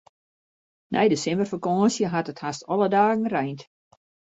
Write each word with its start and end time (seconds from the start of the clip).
Nei 0.93 1.07
de 1.11 1.17
simmerfakânsje 1.21 2.05
hat 2.13 2.31
it 2.31 2.43
hast 2.43 2.67
alle 2.71 2.87
dagen 2.97 3.27
reind. 3.35 3.61